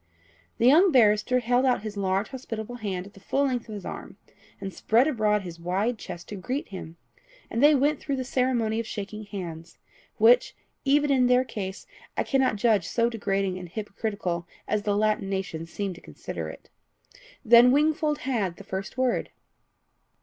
The 0.57 0.65
young 0.65 0.91
barrister 0.91 1.41
held 1.41 1.63
out 1.63 1.83
his 1.83 1.95
large 1.95 2.29
hospitable 2.29 2.77
hand 2.77 3.05
at 3.05 3.13
the 3.13 3.19
full 3.19 3.45
length 3.45 3.69
of 3.69 3.75
his 3.75 3.85
arm, 3.85 4.17
and 4.59 4.73
spread 4.73 5.07
abroad 5.07 5.43
his 5.43 5.59
wide 5.59 5.99
chest 5.99 6.29
to 6.29 6.35
greet 6.37 6.69
him, 6.69 6.97
and 7.51 7.61
they 7.61 7.75
went 7.75 7.99
through 7.99 8.15
the 8.15 8.23
ceremony 8.23 8.79
of 8.79 8.87
shaking 8.87 9.25
hands, 9.25 9.77
which, 10.17 10.55
even 10.85 11.11
in 11.11 11.27
their 11.27 11.43
case, 11.43 11.85
I 12.17 12.23
cannot 12.23 12.55
judge 12.55 12.87
so 12.87 13.11
degrading 13.11 13.59
and 13.59 13.69
hypocritical 13.69 14.47
as 14.67 14.81
the 14.81 14.97
Latin 14.97 15.29
nations 15.29 15.71
seem 15.71 15.93
to 15.93 16.01
consider 16.01 16.49
it. 16.49 16.71
Then 17.45 17.71
Wingfold 17.71 18.21
had 18.25 18.55
the 18.55 18.63
first 18.63 18.97
word. 18.97 19.29